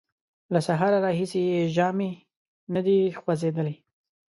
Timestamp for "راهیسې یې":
1.05-1.59